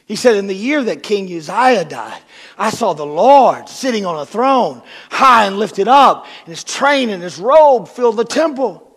[0.05, 2.21] He said, In the year that King Uzziah died,
[2.57, 7.09] I saw the Lord sitting on a throne, high and lifted up, and his train
[7.09, 8.87] and his robe filled the temple.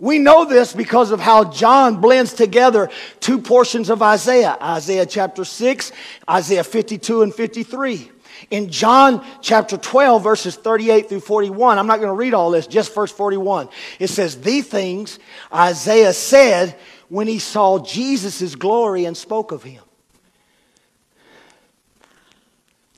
[0.00, 2.88] We know this because of how John blends together
[3.20, 5.92] two portions of Isaiah Isaiah chapter 6,
[6.30, 8.10] Isaiah 52 and 53.
[8.50, 12.66] In John chapter 12, verses 38 through 41, I'm not going to read all this,
[12.66, 13.68] just verse 41.
[13.98, 15.18] It says, The things
[15.52, 16.76] Isaiah said
[17.08, 19.82] when he saw Jesus' glory and spoke of him.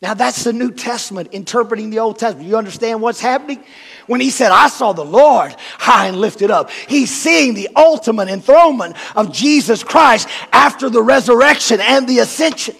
[0.02, 2.48] Now, that's the New Testament interpreting the Old Testament.
[2.48, 3.62] You understand what's happening?
[4.06, 8.28] When he said, I saw the Lord high and lifted up, he's seeing the ultimate
[8.28, 12.76] enthronement of Jesus Christ after the resurrection and the ascension.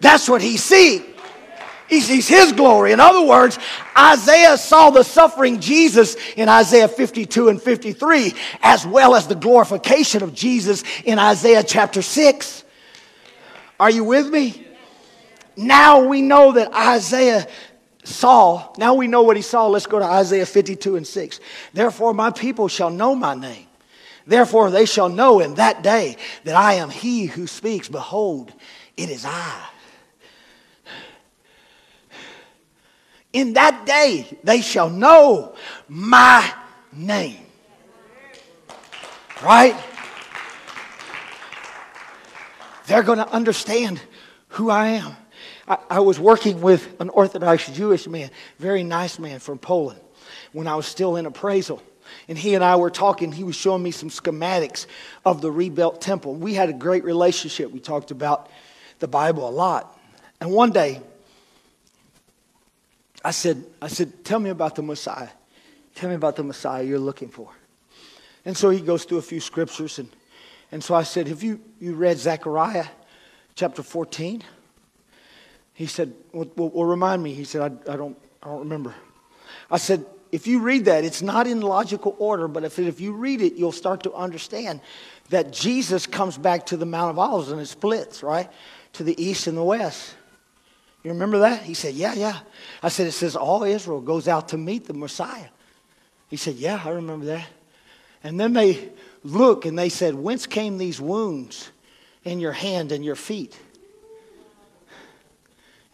[0.00, 1.04] That's what he's seeing.
[1.90, 2.92] He sees his glory.
[2.92, 3.58] In other words,
[3.98, 8.32] Isaiah saw the suffering Jesus in Isaiah 52 and 53,
[8.62, 12.64] as well as the glorification of Jesus in Isaiah chapter 6.
[13.78, 14.66] Are you with me?
[15.56, 17.46] Now we know that Isaiah
[18.04, 19.66] saw, now we know what he saw.
[19.66, 21.40] Let's go to Isaiah 52 and 6.
[21.74, 23.66] Therefore, my people shall know my name
[24.30, 27.88] Therefore, they shall know in that day that I am he who speaks.
[27.88, 28.52] Behold,
[28.96, 29.66] it is I.
[33.32, 35.54] In that day, they shall know
[35.88, 36.52] my
[36.92, 37.46] name.
[39.42, 39.76] Right?
[42.86, 44.00] They're going to understand
[44.48, 45.16] who I am.
[45.68, 50.00] I, I, was working with an Orthodox Jewish man, very nice man from Poland,
[50.52, 51.80] when I was still in appraisal
[52.28, 53.32] and he and I were talking.
[53.32, 54.86] He was showing me some schematics
[55.24, 56.34] of the rebuilt temple.
[56.34, 57.70] We had a great relationship.
[57.70, 58.48] We talked about
[58.98, 59.98] the Bible a lot.
[60.40, 61.00] And one day,
[63.24, 65.28] I said, I said, Tell me about the Messiah.
[65.94, 67.50] Tell me about the Messiah you're looking for.
[68.44, 69.98] And so he goes through a few scriptures.
[69.98, 70.08] And,
[70.72, 72.86] and so I said, Have you, you read Zechariah
[73.54, 74.42] chapter 14?
[75.80, 77.32] He said, well, well, remind me.
[77.32, 78.94] He said, I, I, don't, I don't remember.
[79.70, 83.12] I said, if you read that, it's not in logical order, but if, if you
[83.12, 84.82] read it, you'll start to understand
[85.30, 88.50] that Jesus comes back to the Mount of Olives and it splits, right?
[88.94, 90.16] To the east and the west.
[91.02, 91.62] You remember that?
[91.62, 92.38] He said, Yeah, yeah.
[92.82, 95.48] I said, It says all Israel goes out to meet the Messiah.
[96.28, 97.46] He said, Yeah, I remember that.
[98.22, 98.90] And then they
[99.24, 101.70] look and they said, Whence came these wounds
[102.24, 103.58] in your hand and your feet?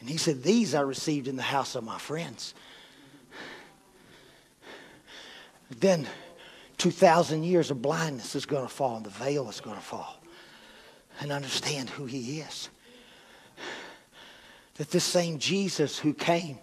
[0.00, 2.54] And he said, These I received in the house of my friends.
[5.78, 6.07] then
[6.78, 10.20] 2,000 years of blindness is going to fall and the veil is going to fall
[11.20, 12.68] and understand who he is.
[14.79, 16.59] That this same Jesus who came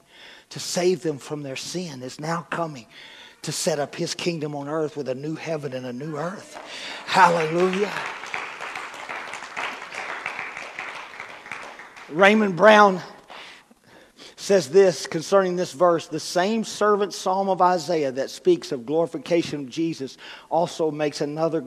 [0.49, 2.86] to save them from their sin is now coming
[3.41, 6.57] to set up his kingdom on earth with a new heaven and a new earth.
[7.05, 7.91] Hallelujah.
[12.09, 13.01] Raymond Brown
[14.36, 19.61] says this concerning this verse the same servant psalm of Isaiah that speaks of glorification
[19.61, 20.18] of Jesus
[20.49, 21.64] also makes another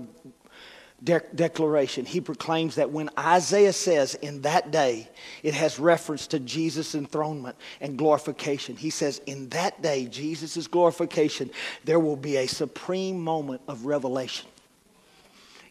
[1.02, 2.04] de- declaration.
[2.04, 5.08] He proclaims that when Isaiah says in that day,
[5.42, 8.76] it has reference to Jesus' enthronement and glorification.
[8.76, 11.50] He says, in that day, Jesus' glorification,
[11.84, 14.48] there will be a supreme moment of revelation.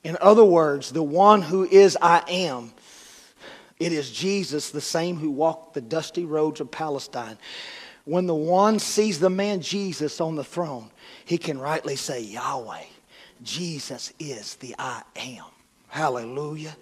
[0.03, 2.71] In other words, the one who is I am
[3.80, 7.38] it is Jesus, the same who walked the dusty roads of Palestine.
[8.05, 10.91] When the one sees the man Jesus on the throne,
[11.26, 12.84] he can rightly say, Yahweh,
[13.43, 15.45] Jesus is the I am.
[15.88, 16.75] Hallelujah.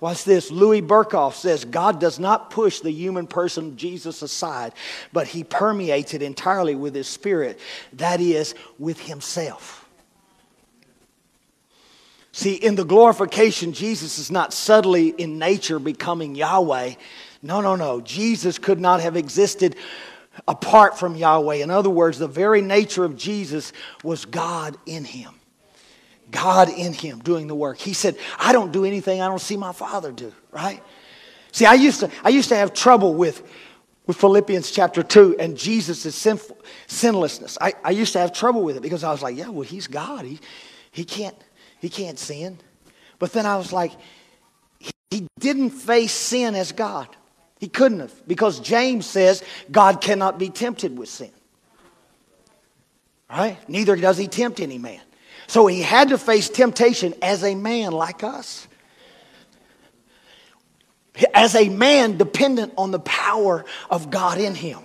[0.00, 0.50] Watch this.
[0.50, 4.72] Louis Berkhof says God does not push the human person Jesus aside,
[5.12, 7.60] but he permeates it entirely with his spirit,
[7.94, 9.86] that is, with himself.
[12.32, 16.94] See, in the glorification, Jesus is not subtly in nature becoming Yahweh.
[17.42, 18.00] No, no, no.
[18.00, 19.76] Jesus could not have existed
[20.46, 21.56] apart from Yahweh.
[21.56, 23.72] In other words, the very nature of Jesus
[24.02, 25.34] was God in him.
[26.30, 27.78] God in him doing the work.
[27.78, 30.82] He said, I don't do anything I don't see my Father do, right?
[31.52, 33.42] See, I used to, I used to have trouble with,
[34.06, 36.56] with Philippians chapter 2 and Jesus' sinful,
[36.86, 37.58] sinlessness.
[37.60, 39.88] I, I used to have trouble with it because I was like, yeah, well, he's
[39.88, 40.24] God.
[40.24, 40.38] He,
[40.92, 41.36] he can't
[41.80, 42.58] he can't sin.
[43.18, 43.92] But then I was like,
[45.10, 47.08] he didn't face sin as God.
[47.60, 51.30] He couldn't have, because James says God cannot be tempted with sin.
[53.28, 53.58] Right?
[53.68, 55.00] Neither does he tempt any man.
[55.46, 58.66] So he had to face temptation as a man like us.
[61.34, 64.78] As a man dependent on the power of God in him.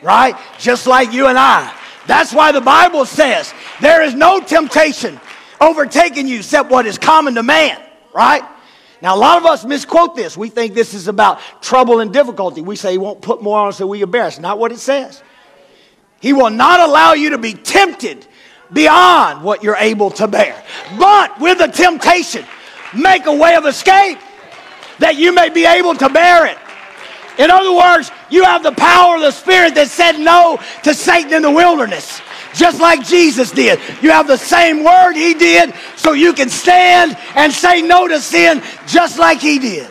[0.00, 0.36] Right?
[0.58, 1.70] Just like you and I.
[2.06, 5.20] That's why the Bible says there is no temptation
[5.60, 7.78] overtaking you except what is common to man,
[8.14, 8.42] right?
[9.02, 10.36] Now, a lot of us misquote this.
[10.36, 12.60] We think this is about trouble and difficulty.
[12.60, 14.26] We say he won't put more on us than we can bear.
[14.26, 15.22] It's not what it says.
[16.20, 18.26] He will not allow you to be tempted
[18.72, 20.62] beyond what you're able to bear.
[20.98, 22.44] But with the temptation,
[22.94, 24.18] make a way of escape
[24.98, 26.58] that you may be able to bear it.
[27.38, 31.32] In other words, you have the power of the Spirit that said no to Satan
[31.32, 32.20] in the wilderness
[32.54, 33.78] just like Jesus did.
[34.02, 38.20] You have the same word he did, so you can stand and say no to
[38.20, 39.90] sin just like he did.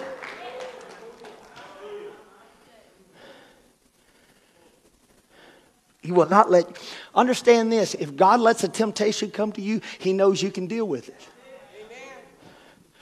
[6.01, 6.65] He will not let
[7.13, 7.93] understand this.
[7.93, 11.27] If God lets a temptation come to you, he knows you can deal with it.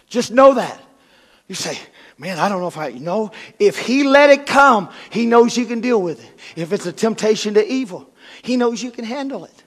[0.07, 0.81] Just know that.
[1.47, 1.79] You say,
[2.17, 3.31] man, I don't know if I know.
[3.59, 6.31] If he let it come, he knows you can deal with it.
[6.57, 8.09] If it's a temptation to evil,
[8.47, 9.63] he knows you can handle it.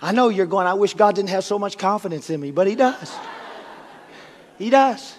[0.00, 2.66] I know you're going, I wish God didn't have so much confidence in me, but
[2.66, 3.14] He does.
[4.56, 5.18] He does.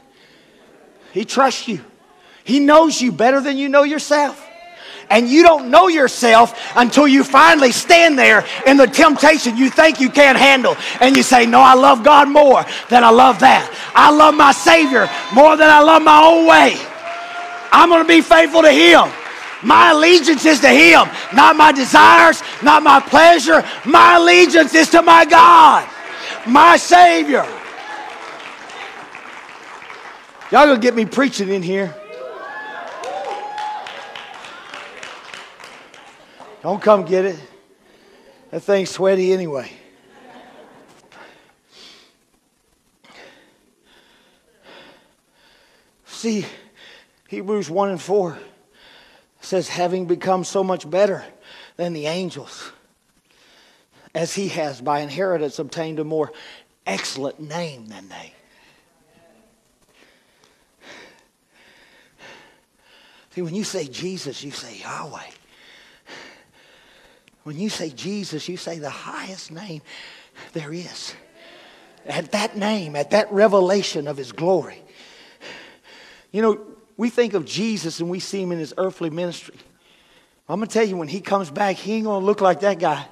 [1.12, 1.82] He trusts you.
[2.44, 4.44] He knows you better than you know yourself.
[5.12, 10.00] And you don't know yourself until you finally stand there in the temptation you think
[10.00, 10.76] you can't handle.
[11.00, 13.72] And you say, No, I love God more than I love that.
[13.94, 16.76] I love my Savior more than I love my own way.
[17.72, 19.12] I'm going to be faithful to Him.
[19.64, 23.64] My allegiance is to Him, not my desires, not my pleasure.
[23.86, 25.88] My allegiance is to my God,
[26.46, 27.46] my Savior.
[30.52, 31.96] Y'all gonna get me preaching in here.
[36.62, 37.40] Don't come get it.
[38.52, 39.70] That thing's sweaty anyway.
[46.06, 46.46] See,
[47.28, 48.38] Hebrews 1 and 4
[49.44, 51.24] says, having become so much better
[51.76, 52.72] than the angels,
[54.16, 56.32] as he has by inheritance obtained a more
[56.86, 58.34] excellent name than they.
[63.32, 65.30] See, when you say Jesus, you say Yahweh.
[67.44, 69.82] When you say Jesus, you say the highest name
[70.54, 71.16] there is.
[72.06, 74.82] At that name, at that revelation of his glory.
[76.32, 76.62] You know,
[76.98, 79.56] we think of Jesus and we see him in his earthly ministry.
[80.48, 82.60] I'm going to tell you, when he comes back, he ain't going to look like
[82.60, 83.08] that guy.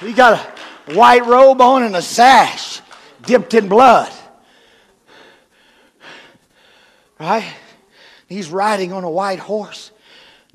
[0.00, 0.38] He got
[0.86, 2.80] a white robe on and a sash
[3.22, 4.12] dipped in blood.
[7.18, 7.52] Right?
[8.28, 9.90] He's riding on a white horse.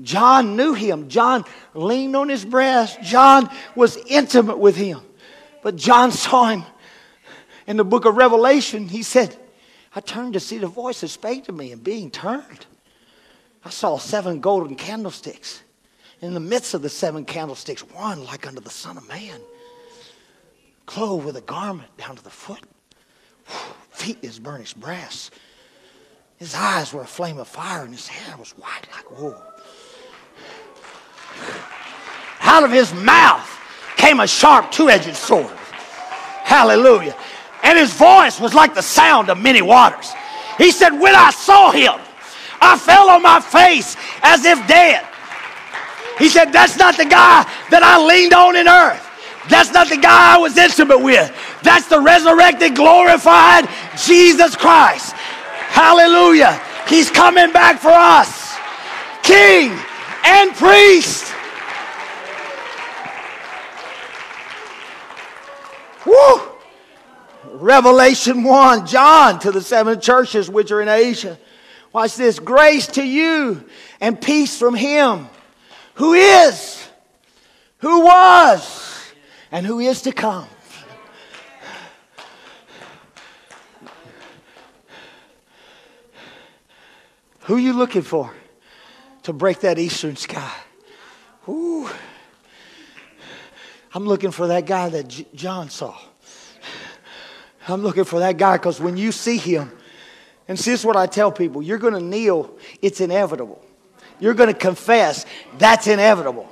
[0.01, 1.09] John knew him.
[1.09, 3.01] John leaned on his breast.
[3.01, 5.01] John was intimate with him.
[5.61, 6.63] But John saw him
[7.67, 8.87] in the book of Revelation.
[8.87, 9.37] He said,
[9.95, 12.65] I turned to see the voice that spake to me, and being turned,
[13.63, 15.61] I saw seven golden candlesticks.
[16.21, 19.39] In the midst of the seven candlesticks, one like unto the Son of Man,
[20.85, 22.61] clothed with a garment down to the foot,
[23.91, 25.29] feet as burnished brass.
[26.37, 29.41] His eyes were a flame of fire, and his hair was white like wool.
[32.41, 33.49] Out of his mouth
[33.97, 35.55] came a sharp two edged sword.
[36.43, 37.15] Hallelujah.
[37.63, 40.11] And his voice was like the sound of many waters.
[40.57, 41.93] He said, When I saw him,
[42.61, 45.05] I fell on my face as if dead.
[46.19, 49.09] He said, That's not the guy that I leaned on in earth.
[49.49, 51.31] That's not the guy I was intimate with.
[51.63, 55.13] That's the resurrected, glorified Jesus Christ.
[55.71, 56.61] Hallelujah.
[56.87, 58.55] He's coming back for us.
[59.23, 59.71] King
[60.25, 61.33] and priest.
[66.05, 66.52] Woo!
[67.63, 71.39] Revelation 1, John to the seven churches which are in Asia.
[71.93, 72.37] Watch this.
[72.37, 73.63] Grace to you
[74.01, 75.29] and peace from him
[75.93, 76.85] who is,
[77.77, 79.13] who was,
[79.49, 80.47] and who is to come.
[87.43, 88.33] Who are you looking for
[89.23, 90.53] to break that eastern sky?
[91.47, 91.89] Ooh.
[93.93, 95.95] I'm looking for that guy that J- John saw.
[97.67, 99.71] I'm looking for that guy because when you see him,
[100.47, 103.63] and see, this is what I tell people you're going to kneel, it's inevitable.
[104.19, 105.25] You're going to confess,
[105.57, 106.49] that's inevitable.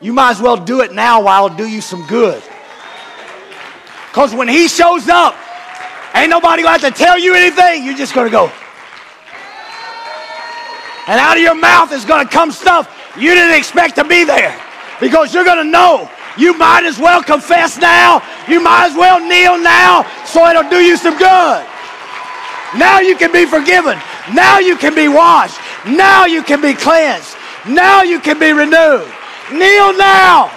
[0.00, 2.42] You might as well do it now while it'll do you some good.
[4.08, 5.34] Because when he shows up,
[6.14, 7.84] ain't nobody going to have to tell you anything.
[7.84, 8.50] You're just going to go.
[11.08, 14.24] And out of your mouth is going to come stuff you didn't expect to be
[14.24, 14.58] there.
[15.00, 18.22] Because you're going to know you might as well confess now.
[18.48, 21.66] You might as well kneel now so it'll do you some good.
[22.76, 23.98] Now you can be forgiven.
[24.34, 25.58] Now you can be washed.
[25.86, 27.34] Now you can be cleansed.
[27.66, 29.10] Now you can be renewed.
[29.50, 30.52] Kneel now.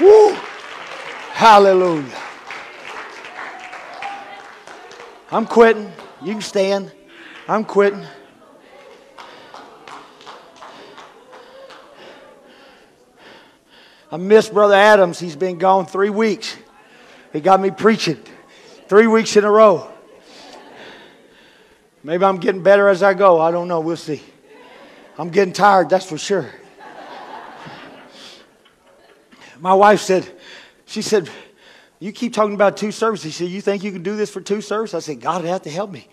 [0.00, 0.34] Woo.
[1.32, 2.04] Hallelujah.
[5.32, 5.92] I'm quitting.
[6.22, 6.92] You can stand.
[7.48, 8.06] I'm quitting.
[14.10, 15.18] I miss Brother Adams.
[15.18, 16.56] He's been gone three weeks.
[17.36, 18.16] He got me preaching
[18.88, 19.92] three weeks in a row.
[22.02, 23.38] Maybe I'm getting better as I go.
[23.38, 23.80] I don't know.
[23.80, 24.22] We'll see.
[25.18, 26.50] I'm getting tired, that's for sure.
[29.60, 30.34] My wife said,
[30.86, 31.28] she said,
[31.98, 33.34] you keep talking about two services.
[33.34, 34.94] She said, you think you can do this for two services?
[34.94, 36.08] I said, God have to help me.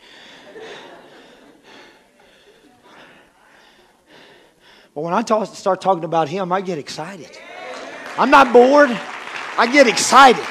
[4.94, 7.32] But when I talk, start talking about him, I get excited.
[8.18, 8.90] I'm not bored.
[9.58, 10.46] I get excited.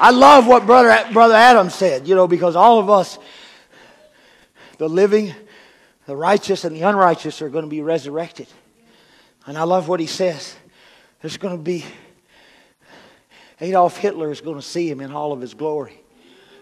[0.00, 3.18] I love what Brother, Brother Adam said, you know, because all of us,
[4.78, 5.34] the living,
[6.06, 8.46] the righteous, and the unrighteous, are going to be resurrected.
[9.44, 10.56] And I love what he says.
[11.20, 11.84] There's going to be,
[13.60, 16.00] Adolf Hitler is going to see him in all of his glory.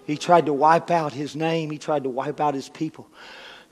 [0.05, 3.09] He tried to wipe out his name, he tried to wipe out his people.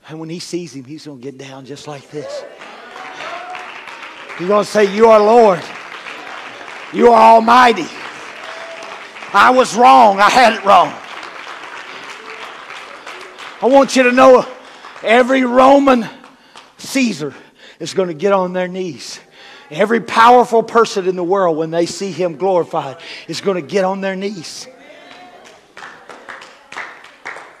[0.07, 2.45] And when he sees him, he's going to get down just like this.
[4.37, 5.61] He's going to say, You are Lord.
[6.93, 7.87] You are Almighty.
[9.33, 10.19] I was wrong.
[10.19, 10.93] I had it wrong.
[13.61, 14.45] I want you to know
[15.03, 16.07] every Roman
[16.77, 17.33] Caesar
[17.79, 19.19] is going to get on their knees.
[19.69, 22.97] Every powerful person in the world, when they see him glorified,
[23.27, 24.67] is going to get on their knees.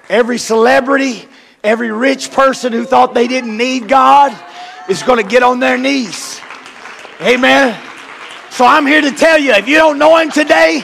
[0.07, 1.27] Every celebrity,
[1.63, 4.37] every rich person who thought they didn't need God
[4.87, 6.39] is going to get on their knees.
[7.21, 7.77] Amen.
[8.51, 10.83] So I'm here to tell you if you don't know Him today,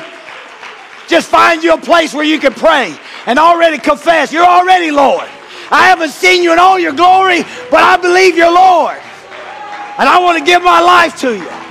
[1.07, 2.95] just find you a place where you can pray
[3.25, 5.27] and already confess you're already Lord.
[5.71, 8.97] I haven't seen you in all your glory, but I believe you're Lord.
[9.97, 11.62] And I want to give my life to you.